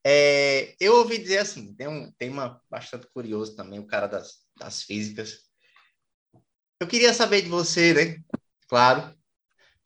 [0.04, 4.82] é, eu ouvi dizer assim, tem um tema bastante curioso também, o cara das, das
[4.82, 5.40] físicas.
[6.80, 8.16] Eu queria saber de você, né?
[8.68, 9.14] Claro,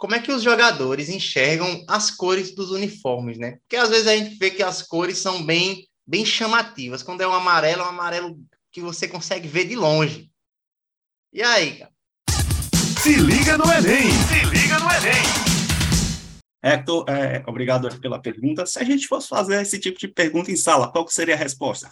[0.00, 3.58] como é que os jogadores enxergam as cores dos uniformes, né?
[3.60, 7.02] Porque às vezes a gente vê que as cores são bem, bem chamativas.
[7.02, 8.38] Quando é um amarelo, é um amarelo
[8.72, 10.29] que você consegue ver de longe.
[11.32, 11.92] E aí, cara?
[13.00, 14.10] Se liga no Enem!
[14.10, 15.22] Se liga no Enem!
[16.60, 18.66] Hector, é, obrigado pela pergunta.
[18.66, 21.86] Se a gente fosse fazer esse tipo de pergunta em sala, qual seria a resposta?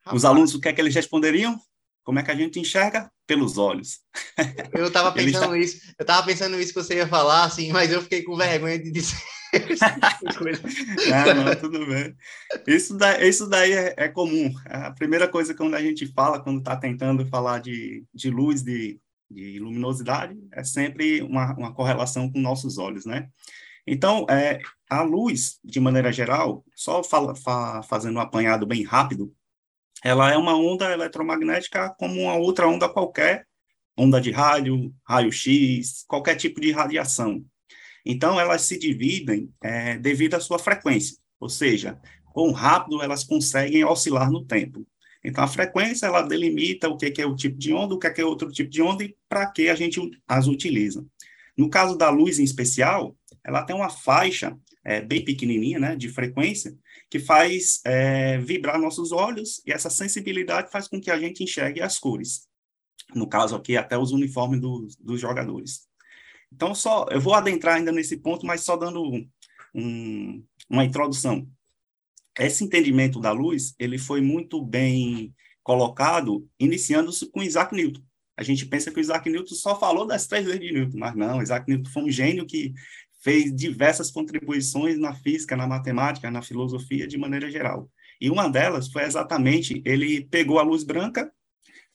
[0.00, 0.16] Rapaz.
[0.16, 1.60] Os alunos, o que é que eles responderiam?
[2.08, 3.12] Como é que a gente enxerga?
[3.26, 3.98] Pelos olhos.
[4.72, 5.58] Eu estava pensando está...
[5.58, 8.78] isso, eu estava pensando isso que você ia falar, assim, mas eu fiquei com vergonha
[8.78, 9.18] de dizer.
[11.36, 12.16] não, não, tudo bem.
[12.66, 14.50] Isso, da, isso daí é, é, comum.
[14.64, 18.98] A primeira coisa quando a gente fala, quando está tentando falar de, de luz, de,
[19.30, 23.28] de luminosidade, é sempre uma, uma correlação com nossos olhos, né?
[23.86, 29.30] Então, é, a luz, de maneira geral, só fala, fa, fazendo um apanhado bem rápido,
[30.04, 33.46] ela é uma onda eletromagnética como uma outra onda qualquer,
[33.96, 37.44] onda de rádio, raio-x, qualquer tipo de radiação.
[38.04, 42.00] Então, elas se dividem é, devido à sua frequência, ou seja,
[42.32, 44.86] quão rápido elas conseguem oscilar no tempo.
[45.24, 48.24] Então, a frequência, ela delimita o que é o tipo de onda, o que é
[48.24, 51.04] outro tipo de onda e para que a gente as utiliza.
[51.56, 54.56] No caso da luz em especial, ela tem uma faixa
[54.88, 56.74] é, bem pequenininha, né, de frequência,
[57.10, 61.82] que faz é, vibrar nossos olhos e essa sensibilidade faz com que a gente enxergue
[61.82, 62.48] as cores.
[63.14, 65.86] No caso aqui, até os uniformes do, dos jogadores.
[66.50, 69.02] Então, só eu vou adentrar ainda nesse ponto, mas só dando
[69.74, 71.46] um, uma introdução.
[72.38, 78.00] Esse entendimento da luz, ele foi muito bem colocado, iniciando-se com Isaac Newton.
[78.38, 81.14] A gente pensa que o Isaac Newton só falou das três leis de Newton, mas
[81.14, 82.72] não, Isaac Newton foi um gênio que
[83.18, 87.90] fez diversas contribuições na física, na matemática, na filosofia de maneira geral.
[88.20, 91.30] E uma delas foi exatamente, ele pegou a luz branca,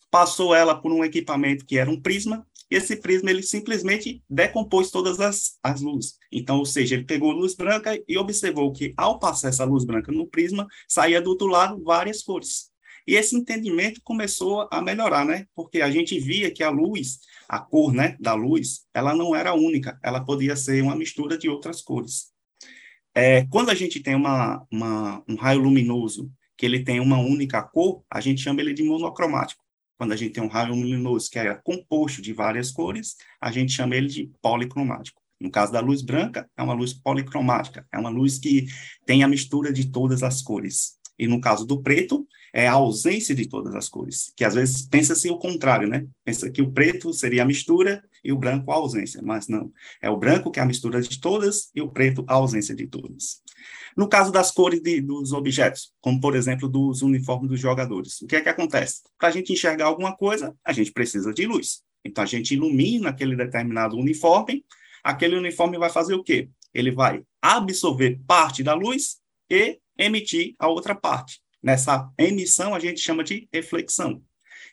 [0.10, 4.90] passou ela por um equipamento que era um prisma, e esse prisma ele simplesmente decompôs
[4.90, 6.18] todas as, as luzes.
[6.32, 10.12] Então, ou seja, ele pegou luz branca e observou que ao passar essa luz branca
[10.12, 12.73] no prisma, saía do outro lado várias cores.
[13.06, 15.46] E esse entendimento começou a melhorar, né?
[15.56, 19.54] Porque a gente via que a luz, a cor, né, da luz, ela não era
[19.54, 22.32] única, ela podia ser uma mistura de outras cores.
[23.14, 27.62] É, quando a gente tem uma, uma, um raio luminoso que ele tem uma única
[27.62, 29.64] cor, a gente chama ele de monocromático.
[29.98, 33.72] Quando a gente tem um raio luminoso que é composto de várias cores, a gente
[33.72, 35.22] chama ele de policromático.
[35.40, 38.66] No caso da luz branca, é uma luz policromática, é uma luz que
[39.06, 40.98] tem a mistura de todas as cores.
[41.18, 44.84] E no caso do preto, é a ausência de todas as cores, que às vezes
[44.84, 46.06] pensa-se o contrário, né?
[46.24, 49.72] Pensa que o preto seria a mistura e o branco a ausência, mas não.
[50.00, 52.86] É o branco que é a mistura de todas e o preto a ausência de
[52.86, 53.42] todas.
[53.98, 58.28] No caso das cores de, dos objetos, como por exemplo dos uniformes dos jogadores, o
[58.28, 59.02] que é que acontece?
[59.18, 61.82] Para a gente enxergar alguma coisa, a gente precisa de luz.
[62.06, 64.64] Então a gente ilumina aquele determinado uniforme,
[65.04, 66.50] aquele uniforme vai fazer o quê?
[66.74, 69.18] Ele vai absorver parte da luz
[69.50, 71.42] e emitir a outra parte.
[71.62, 74.22] Nessa emissão, a gente chama de reflexão.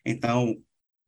[0.04, 0.56] Então,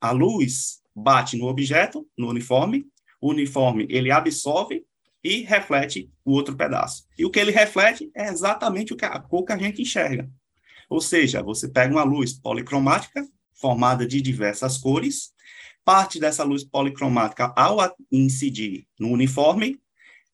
[0.01, 2.87] a luz bate no objeto, no uniforme,
[3.21, 4.85] o uniforme ele absorve
[5.25, 7.07] e reflete o outro pedaço.
[7.17, 10.29] E o que ele reflete é exatamente o que a cor que a gente enxerga.
[10.91, 15.33] Ou seja, você pega uma luz policromática formada de diversas cores,
[15.85, 17.79] parte dessa luz policromática ao
[18.11, 19.81] incidir no uniforme,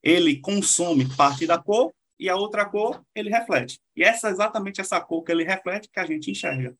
[0.01, 3.79] ele consome parte da cor e a outra cor ele reflete.
[3.95, 6.75] E essa exatamente essa cor que ele reflete que a gente enxerga.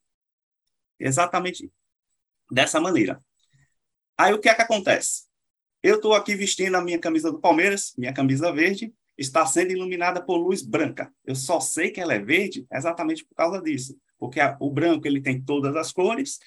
[0.99, 1.71] Exatamente
[2.51, 3.19] dessa maneira.
[4.17, 5.23] Aí o que é que acontece?
[5.81, 10.21] Eu estou aqui vestindo a minha camisa do Palmeiras, minha camisa verde, está sendo iluminada
[10.21, 11.13] por luz branca.
[11.23, 15.07] Eu só sei que ela é verde exatamente por causa disso, porque a, o branco
[15.07, 16.39] ele tem todas as cores,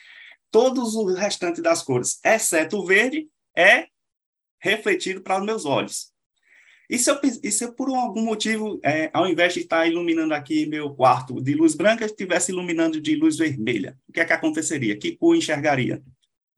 [0.50, 3.26] todos os restantes das cores, exceto o verde,
[3.56, 3.86] é
[4.60, 6.11] refletido para os meus olhos.
[6.92, 10.34] E se eu, e se eu por algum motivo, é, ao invés de estar iluminando
[10.34, 14.32] aqui meu quarto de luz branca, estivesse iluminando de luz vermelha, o que é que
[14.34, 14.94] aconteceria?
[14.94, 16.02] Que cor enxergaria?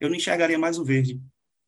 [0.00, 1.20] Eu não enxergaria mais o verde.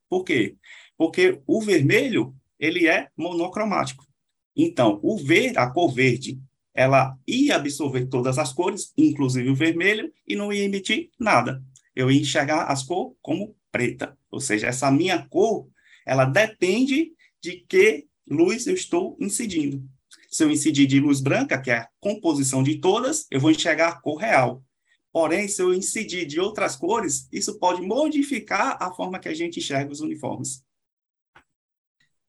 [0.09, 0.57] Por quê?
[0.97, 4.05] Porque o vermelho, ele é monocromático.
[4.53, 6.37] Então, o verde, a cor verde,
[6.73, 11.63] ela ia absorver todas as cores, inclusive o vermelho, e não ia emitir nada.
[11.95, 14.17] Eu ia enxergar as cores como preta.
[14.29, 15.69] Ou seja, essa minha cor,
[16.05, 19.83] ela depende de que luz eu estou incidindo.
[20.29, 23.89] Se eu incidir de luz branca, que é a composição de todas, eu vou enxergar
[23.89, 24.63] a cor real.
[25.11, 29.59] Porém, se eu incidir de outras cores, isso pode modificar a forma que a gente
[29.59, 30.63] enxerga os uniformes.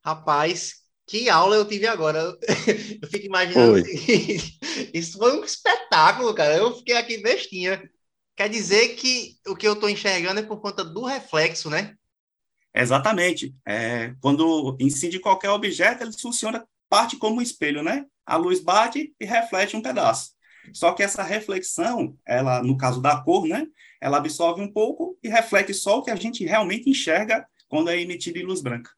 [0.03, 2.19] Rapaz, que aula eu tive agora.
[3.03, 4.39] Eu fico imaginando assim,
[4.93, 6.57] isso foi um espetáculo, cara.
[6.57, 7.83] Eu fiquei aqui bestinha.
[8.37, 11.97] Quer dizer que o que eu estou enxergando é por conta do reflexo, né?
[12.79, 13.55] Exatamente.
[13.67, 18.07] É, quando incide qualquer objeto, ele funciona parte como um espelho, né?
[18.25, 20.31] A luz bate e reflete um pedaço.
[20.73, 23.67] Só que essa reflexão, ela, no caso da cor, né?
[24.01, 28.01] Ela absorve um pouco e reflete só o que a gente realmente enxerga quando é
[28.01, 28.91] emitido em luz branca.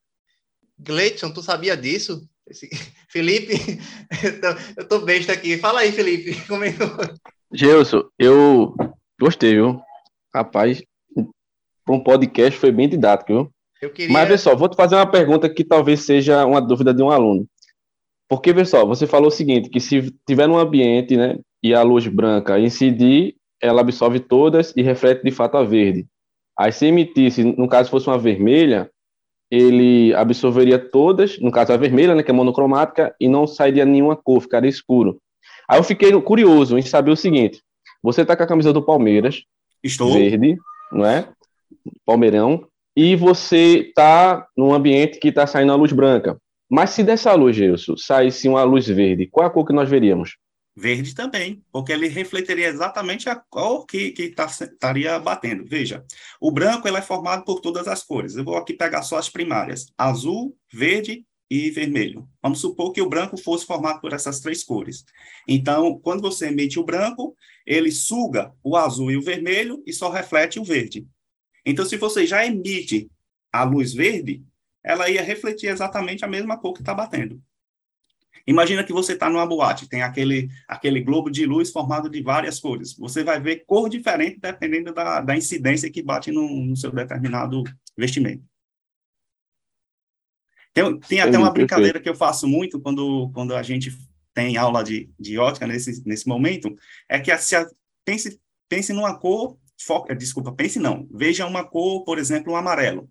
[0.78, 2.28] Gleidson, tu sabia disso?
[2.46, 2.68] Esse...
[3.08, 3.54] Felipe,
[4.76, 5.56] eu tô besta aqui.
[5.58, 6.40] Fala aí, Felipe.
[6.46, 6.74] Como é
[7.52, 8.74] Gelson, eu
[9.18, 9.80] gostei, viu?
[10.32, 10.82] Rapaz,
[11.84, 13.54] para um podcast foi bem didático, viu?
[13.80, 14.12] Eu queria...
[14.12, 17.46] Mas, pessoal, vou te fazer uma pergunta que talvez seja uma dúvida de um aluno.
[18.28, 22.06] Porque, pessoal, você falou o seguinte, que se tiver num ambiente, né, e a luz
[22.06, 26.06] branca incidir, ela absorve todas e reflete de fato a verde.
[26.58, 28.90] Aí se emitisse, no caso fosse uma vermelha,
[29.50, 34.14] ele absorveria todas, no caso a vermelha, né, que é monocromática, e não sairia nenhuma
[34.14, 35.20] cor, ficaria escuro.
[35.68, 37.60] Aí eu fiquei curioso em saber o seguinte:
[38.02, 39.42] você tá com a camisa do Palmeiras,
[39.82, 40.12] Estou.
[40.12, 40.56] verde,
[40.92, 41.28] não é?
[42.04, 42.66] Palmeirão,
[42.96, 46.40] e você tá num ambiente que está saindo a luz branca.
[46.70, 49.88] Mas se dessa luz, Gelson, saísse uma luz verde, qual é a cor que nós
[49.88, 50.36] veríamos?
[50.76, 55.64] Verde também, porque ele refletiria exatamente a cor que, que tá, estaria batendo.
[55.66, 56.04] Veja,
[56.40, 58.36] o branco ele é formado por todas as cores.
[58.36, 62.28] Eu vou aqui pegar só as primárias: azul, verde e vermelho.
[62.40, 65.04] Vamos supor que o branco fosse formado por essas três cores.
[65.48, 70.08] Então, quando você emite o branco, ele suga o azul e o vermelho e só
[70.08, 71.04] reflete o verde.
[71.64, 73.10] Então, se você já emite
[73.52, 74.44] a luz verde,
[74.82, 77.42] ela ia refletir exatamente a mesma cor que está batendo.
[78.46, 82.58] Imagina que você está numa boate, tem aquele, aquele globo de luz formado de várias
[82.58, 82.96] cores.
[82.96, 87.62] Você vai ver cor diferente dependendo da, da incidência que bate no, no seu determinado
[87.96, 88.42] vestimento.
[90.72, 93.96] Tem, tem até uma brincadeira que eu faço muito quando, quando a gente
[94.32, 96.74] tem aula de, de ótica nesse, nesse momento,
[97.08, 97.68] é que a, se a,
[98.04, 103.08] pense, pense numa cor, foca, desculpa, pense não, veja uma cor, por exemplo, um amarelo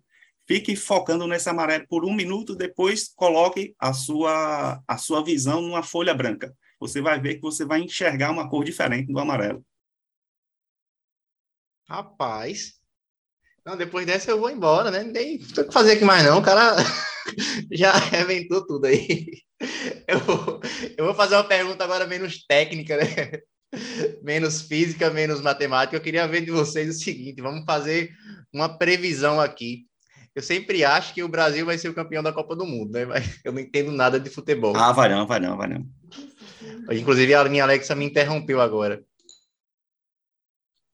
[0.50, 5.80] fique focando nesse amarelo por um minuto, depois coloque a sua, a sua visão numa
[5.80, 6.52] folha branca.
[6.80, 9.64] Você vai ver que você vai enxergar uma cor diferente do amarelo.
[11.88, 12.80] Rapaz.
[13.64, 15.04] Não, depois dessa eu vou embora, né?
[15.04, 16.74] Nem o que fazer aqui mais não, o cara
[17.70, 19.26] já reventou tudo aí.
[20.08, 20.18] Eu
[20.98, 23.04] eu vou fazer uma pergunta agora menos técnica, né?
[24.22, 25.96] Menos física, menos matemática.
[25.96, 28.10] Eu queria ver de vocês o seguinte: vamos fazer
[28.52, 29.86] uma previsão aqui
[30.34, 33.04] eu sempre acho que o Brasil vai ser o campeão da Copa do Mundo, né?
[33.04, 34.76] Mas eu não entendo nada de futebol.
[34.76, 35.86] Ah, vai não, vai não, vai não.
[36.90, 39.02] Inclusive, a minha Alexa me interrompeu agora.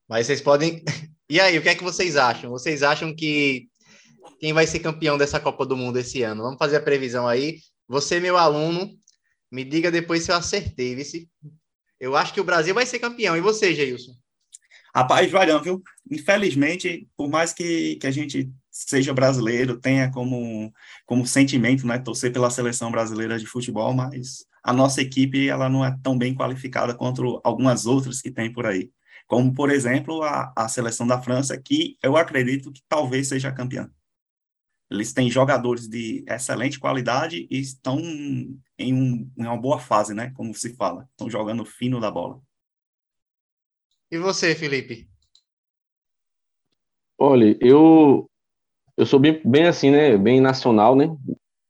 [0.08, 0.82] Mas vocês podem.
[1.28, 2.52] E aí, o que é que vocês acham?
[2.52, 3.66] Vocês acham que
[4.38, 6.44] quem vai ser campeão dessa Copa do Mundo esse ano?
[6.44, 7.58] Vamos fazer a previsão aí.
[7.88, 8.96] Você, meu aluno,
[9.50, 11.28] me diga depois se eu acertei, vice.
[11.98, 13.36] Eu acho que o Brasil vai ser campeão.
[13.36, 14.12] E você, Geilson?
[14.94, 15.82] Rapaz, vai não, viu?
[16.10, 20.72] Infelizmente, por mais que, que a gente seja brasileiro, tenha como,
[21.04, 25.84] como sentimento, né, torcer pela seleção brasileira de futebol, mas a nossa equipe ela não
[25.84, 28.90] é tão bem qualificada quanto algumas outras que tem por aí.
[29.26, 33.90] Como, por exemplo, a, a seleção da França, que eu acredito que talvez seja campeã.
[34.90, 40.32] Eles têm jogadores de excelente qualidade e estão em, um, em uma boa fase, né?
[40.34, 41.08] Como se fala.
[41.10, 42.40] Estão jogando fino da bola.
[44.10, 45.08] E você, Felipe?
[47.18, 48.30] Olha, eu
[48.96, 50.16] eu sou bem, bem assim, né?
[50.16, 51.14] Bem nacional, né?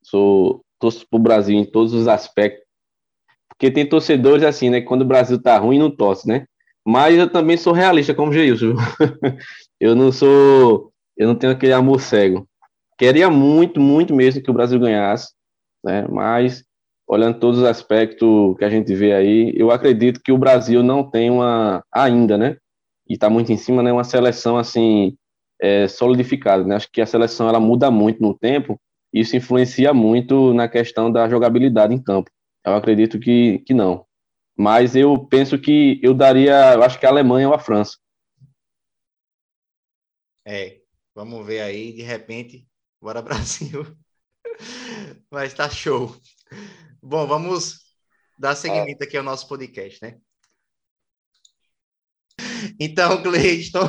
[0.02, 2.64] Sou torço pro Brasil em todos os aspectos.
[3.48, 4.80] Porque tem torcedores assim, né?
[4.80, 6.46] Quando o Brasil tá ruim, não torce, né?
[6.86, 8.74] Mas eu também sou realista, como o Geilson.
[9.80, 10.92] eu não sou.
[11.16, 12.46] Eu não tenho aquele amor cego.
[12.98, 15.32] Queria muito, muito mesmo que o Brasil ganhasse,
[15.84, 16.06] né?
[16.08, 16.64] Mas,
[17.06, 21.08] olhando todos os aspectos que a gente vê aí, eu acredito que o Brasil não
[21.08, 21.84] tem uma.
[21.92, 22.56] Ainda, né?
[23.08, 23.92] E está muito em cima, né?
[23.92, 25.16] Uma seleção assim
[25.60, 26.64] é, solidificada.
[26.64, 26.76] Né?
[26.76, 28.80] Acho que a seleção ela muda muito no tempo,
[29.12, 32.30] e isso influencia muito na questão da jogabilidade em campo.
[32.64, 34.04] Eu acredito que, que não.
[34.58, 37.98] Mas eu penso que eu daria, eu acho que a Alemanha ou a França.
[40.46, 40.80] É,
[41.14, 42.66] vamos ver aí, de repente,
[43.00, 43.86] bora Brasil.
[45.30, 46.14] Mas tá show.
[47.02, 47.86] Bom, vamos
[48.38, 50.18] dar seguimento aqui ao nosso podcast, né?
[52.80, 53.88] Então, Cleiton,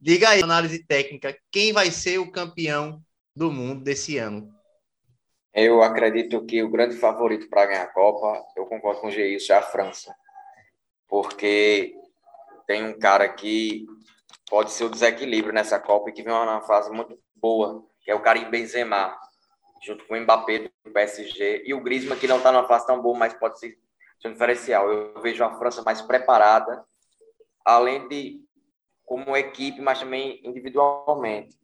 [0.00, 3.02] diga aí, análise técnica, quem vai ser o campeão
[3.34, 4.52] do mundo desse ano?
[5.52, 9.52] Eu acredito que o grande favorito para ganhar a Copa, eu concordo com o Geilson,
[9.52, 10.14] é a França.
[11.08, 11.94] Porque
[12.66, 13.86] tem um cara que
[14.48, 18.14] pode ser o desequilíbrio nessa Copa e que vem uma fase muito boa, que é
[18.14, 19.16] o Karim Benzema,
[19.82, 23.00] junto com o Mbappé do PSG e o Griezmann que não está numa fase tão
[23.00, 23.78] boa, mas pode ser
[24.24, 24.90] um diferencial.
[24.90, 26.84] Eu vejo a França mais preparada
[27.64, 28.40] além de
[29.04, 31.56] como equipe, mas também individualmente.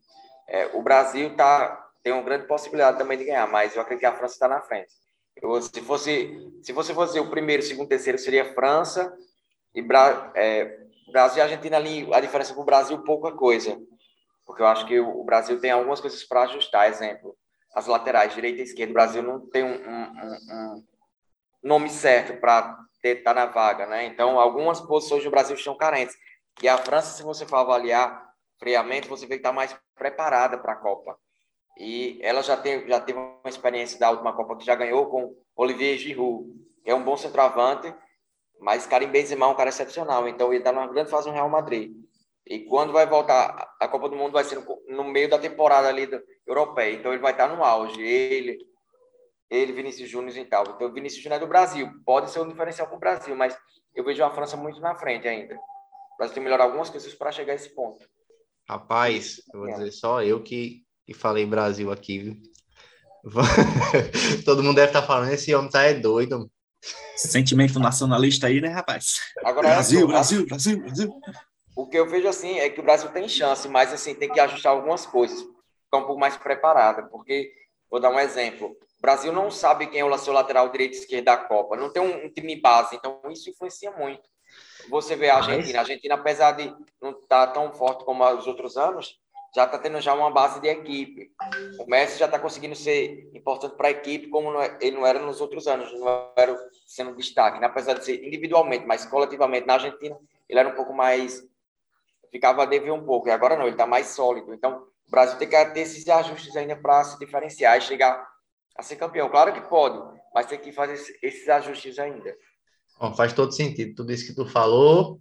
[0.47, 4.05] É, o Brasil tá, tem uma grande possibilidade também de ganhar, mas eu acredito que
[4.05, 4.91] a França está na frente.
[5.41, 9.15] Eu, se fosse se você fosse o primeiro, segundo, terceiro, seria França
[9.73, 10.77] e Bra, é,
[11.11, 13.79] Brasil e Argentina ali, a diferença para o Brasil, pouca coisa.
[14.45, 16.89] Porque eu acho que o, Brasil tem algumas coisas para ajustar.
[16.89, 17.35] Exemplo,
[17.73, 18.91] as laterais, direita e esquerda.
[18.91, 20.83] O Brasil não tem um, um, um
[21.63, 24.05] nome certo para estar tá na vaga, né?
[24.05, 26.15] Então, algumas posições do Brasil estão carentes.
[26.61, 28.29] E a França, se você for avaliar
[28.59, 31.17] friamente, você vê que está mais preparada para a Copa.
[31.77, 35.35] E ela já, tem, já teve uma experiência da última Copa que já ganhou com
[35.55, 36.47] Olivier Giroud,
[36.83, 37.93] que é um bom centroavante,
[38.59, 40.27] mas Karim Benzema é um cara excepcional.
[40.27, 41.91] Então ele está numa grande fase no Real Madrid.
[42.47, 45.87] E quando vai voltar, a Copa do Mundo vai ser no, no meio da temporada
[45.87, 46.93] ali do, europeia.
[46.93, 48.01] Então ele vai estar no auge.
[48.01, 48.57] Ele,
[49.49, 50.63] ele Vinícius Júnior e tal.
[50.67, 51.89] Então o Vinícius Júnior é do Brasil.
[52.05, 53.57] Pode ser um diferencial para o Brasil, mas
[53.95, 55.55] eu vejo a França muito na frente ainda.
[55.55, 58.03] O Brasil tem que melhorar algumas coisas para chegar a esse ponto.
[58.67, 59.73] Rapaz, eu vou é.
[59.73, 62.37] dizer só eu que, que falei Brasil aqui, viu?
[64.45, 66.49] Todo mundo deve estar falando, esse homem tá é doido.
[67.15, 69.19] Sentimento nacionalista aí, né, rapaz?
[69.43, 71.21] Agora, Brasil, Brasil, Brasil, Brasil.
[71.81, 74.39] O que eu vejo assim é que o Brasil tem chance, mas assim tem que
[74.39, 77.51] ajustar algumas coisas, ficar um pouco mais preparada, porque
[77.89, 78.67] vou dar um exemplo.
[78.67, 81.91] O Brasil não sabe quem é o seu lateral direito e esquerdo da Copa, não
[81.91, 84.21] tem um, um time base, então isso influencia muito.
[84.91, 86.71] Você vê a Argentina, a Argentina apesar de
[87.01, 89.19] não estar tá tão forte como os outros anos,
[89.55, 91.31] já está tendo já uma base de equipe.
[91.79, 95.07] O Messi já está conseguindo ser importante para a equipe, como não é, ele não
[95.07, 96.55] era nos outros anos, não era
[96.85, 97.65] sendo destaque, né?
[97.65, 100.15] apesar de ser individualmente, mas coletivamente na Argentina
[100.47, 101.49] ele era um pouco mais
[102.31, 104.53] ficava a dever um pouco, e agora não, ele está mais sólido.
[104.53, 108.25] Então, o Brasil tem que ter esses ajustes ainda para se diferenciar e chegar
[108.77, 109.29] a ser campeão.
[109.29, 110.01] Claro que pode,
[110.33, 112.33] mas tem que fazer esses ajustes ainda.
[112.99, 115.19] Bom, faz todo sentido tudo isso que tu falou.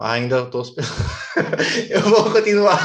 [0.00, 0.62] Ainda estou.
[1.90, 2.78] eu vou continuar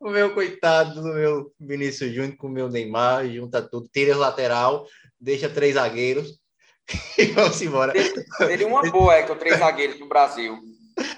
[0.00, 4.86] o meu coitado do meu Vinícius Júnior com o meu Neymar, junta tudo, tira lateral,
[5.20, 6.40] deixa três zagueiros
[7.18, 7.92] e vamos embora.
[8.36, 10.58] Seria uma boa, é que três zagueiros do Brasil.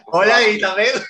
[0.08, 1.04] Olha aí, tá vendo?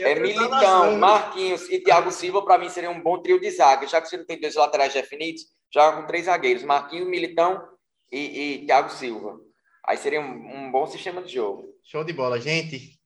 [0.00, 3.86] É Militão, Marquinhos e Thiago Silva, para mim, seria um bom trio de zaga.
[3.86, 7.62] Já que você não tem dois laterais definidos, joga com três zagueiros: Marquinhos, Militão
[8.10, 8.18] e,
[8.62, 9.38] e Thiago Silva.
[9.86, 10.24] Aí seria um,
[10.66, 11.64] um, bom sistema de jogo.
[11.84, 12.98] Show de bola, gente.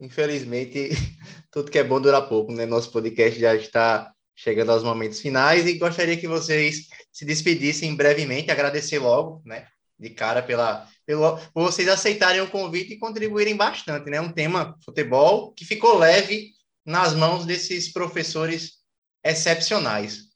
[0.00, 0.90] Infelizmente,
[1.50, 2.66] tudo que é bom dura pouco, né?
[2.66, 8.50] Nosso podcast já está chegando aos momentos finais e gostaria que vocês se despedissem brevemente,
[8.50, 9.66] agradecer logo, né?
[9.98, 14.20] De cara pela pelo, por vocês aceitarem o convite e contribuírem bastante, né?
[14.20, 16.50] Um tema futebol que ficou leve
[16.84, 18.78] nas mãos desses professores
[19.24, 20.26] excepcionais.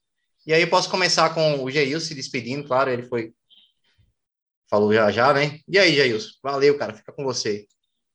[0.47, 3.33] E aí eu posso começar com o Geilson se despedindo, claro, ele foi
[4.69, 5.59] falou já já, né?
[5.69, 7.67] E aí, Geilson, valeu, cara, fica com você.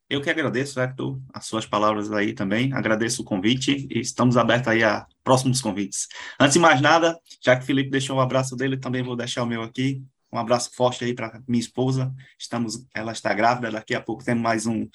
[0.09, 2.71] Eu que agradeço, Hector, as suas palavras aí também.
[2.73, 6.07] Agradeço o convite e estamos abertos aí a próximos convites.
[6.39, 9.41] Antes de mais nada, já que o Felipe deixou o abraço dele, também vou deixar
[9.41, 10.03] o meu aqui.
[10.35, 12.13] Um abraço forte aí para minha esposa.
[12.37, 14.85] Estamos, ela está grávida, daqui a pouco temos mais um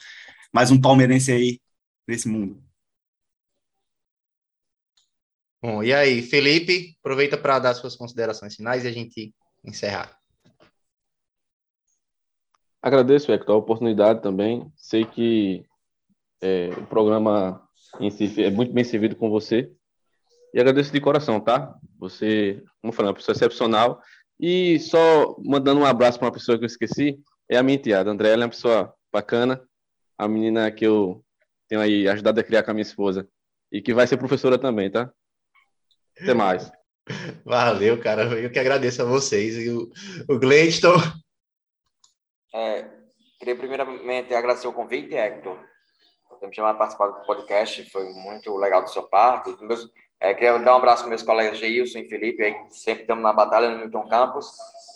[0.52, 1.60] mais um palmeirense aí
[2.06, 2.62] nesse mundo.
[5.62, 9.34] Bom, e aí, Felipe, aproveita para dar suas considerações finais e a gente
[9.64, 10.14] encerrar.
[12.82, 14.70] Agradeço, Hector, a oportunidade também.
[14.76, 15.64] Sei que
[16.42, 17.66] é, o programa
[17.98, 19.72] em si é muito bem servido com você.
[20.52, 21.74] E agradeço de coração, tá?
[21.98, 24.02] Você, como eu falei, é uma pessoa excepcional
[24.40, 28.10] e só mandando um abraço para uma pessoa que eu esqueci, é a minha enteada.
[28.10, 29.62] André, ela é uma pessoa bacana,
[30.16, 31.22] a menina que eu
[31.68, 33.28] tenho aí ajudado a criar com a minha esposa
[33.70, 35.12] e que vai ser professora também, tá?
[36.20, 36.72] Até mais.
[37.44, 38.22] Valeu, cara.
[38.38, 39.56] Eu que agradeço a vocês.
[39.56, 39.90] E o,
[40.28, 40.96] o Gleidson.
[42.54, 42.88] É,
[43.38, 45.58] queria primeiramente agradecer o convite, Hector.
[46.28, 47.90] Por me chamar a participar do podcast.
[47.90, 49.54] Foi muito legal da sua parte.
[49.62, 49.88] Meus,
[50.20, 53.32] é, queria dar um abraço para meus colegas Geilson e Felipe, aí, sempre estamos na
[53.32, 54.46] batalha no Milton Campos.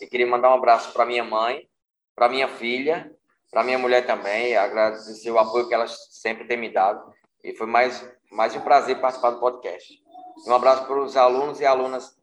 [0.03, 1.67] E queria mandar um abraço para minha mãe,
[2.15, 3.11] para minha filha,
[3.51, 7.03] para minha mulher também, agradecer o apoio que elas sempre têm me dado.
[7.43, 9.99] E foi mais, mais um prazer participar do podcast.
[10.47, 12.15] Um abraço para os alunos e alunas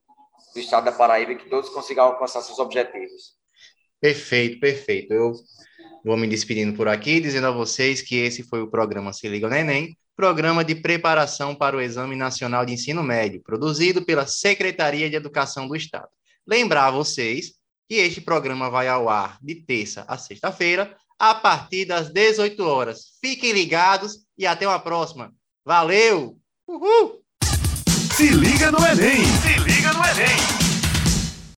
[0.54, 3.36] do estado da Paraíba, que todos consigam alcançar seus objetivos.
[4.00, 5.14] Perfeito, perfeito.
[5.14, 5.34] Eu
[6.04, 9.48] vou me despedindo por aqui, dizendo a vocês que esse foi o programa Se Liga
[9.48, 15.10] no Enem, Programa de Preparação para o Exame Nacional de Ensino Médio, produzido pela Secretaria
[15.10, 16.10] de Educação do Estado.
[16.46, 17.54] Lembrar a vocês
[17.88, 23.18] que este programa vai ao ar de terça a sexta-feira, a partir das 18 horas.
[23.22, 25.32] Fiquem ligados e até uma próxima.
[25.66, 26.38] Valeu!
[26.68, 27.22] Uhul!
[28.16, 30.61] Se liga no Enem!